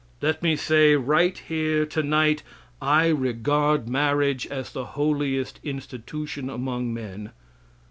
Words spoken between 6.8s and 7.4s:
men.